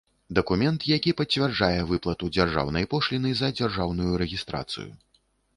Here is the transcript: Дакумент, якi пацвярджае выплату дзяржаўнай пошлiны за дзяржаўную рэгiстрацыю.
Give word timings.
Дакумент, 0.37 0.85
якi 0.91 1.11
пацвярджае 1.19 1.81
выплату 1.91 2.31
дзяржаўнай 2.37 2.89
пошлiны 2.95 3.35
за 3.43 3.53
дзяржаўную 3.61 4.11
рэгiстрацыю. 4.25 4.91